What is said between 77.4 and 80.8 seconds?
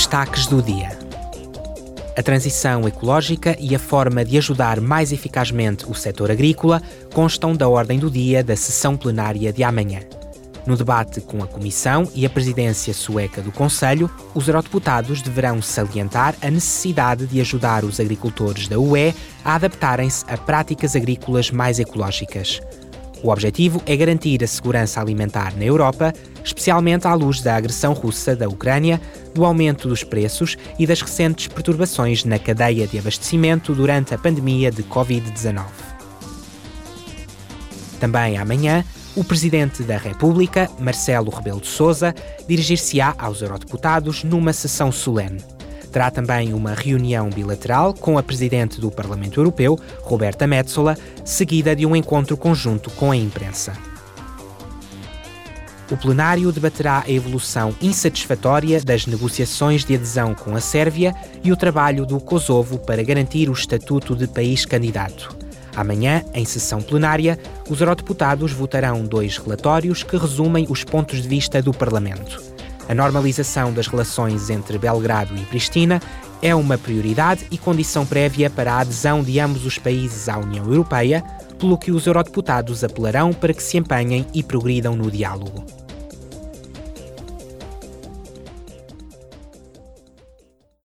e condição prévia para a adesão de ambos os países à União